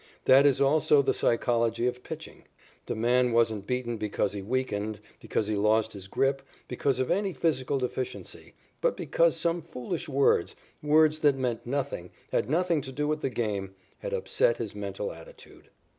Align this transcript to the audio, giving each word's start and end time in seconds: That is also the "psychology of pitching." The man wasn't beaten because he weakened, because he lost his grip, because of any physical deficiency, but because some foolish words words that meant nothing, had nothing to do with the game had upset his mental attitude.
That 0.25 0.47
is 0.47 0.59
also 0.59 1.03
the 1.03 1.13
"psychology 1.13 1.85
of 1.85 2.01
pitching." 2.01 2.45
The 2.87 2.95
man 2.95 3.33
wasn't 3.33 3.67
beaten 3.67 3.97
because 3.97 4.33
he 4.33 4.41
weakened, 4.41 4.99
because 5.19 5.45
he 5.45 5.55
lost 5.55 5.93
his 5.93 6.07
grip, 6.07 6.41
because 6.67 6.97
of 6.97 7.11
any 7.11 7.33
physical 7.33 7.77
deficiency, 7.77 8.55
but 8.81 8.97
because 8.97 9.37
some 9.37 9.61
foolish 9.61 10.09
words 10.09 10.55
words 10.81 11.19
that 11.19 11.35
meant 11.35 11.67
nothing, 11.67 12.09
had 12.31 12.49
nothing 12.49 12.81
to 12.81 12.91
do 12.91 13.07
with 13.07 13.21
the 13.21 13.29
game 13.29 13.75
had 13.99 14.11
upset 14.11 14.57
his 14.57 14.73
mental 14.73 15.11
attitude. 15.11 15.69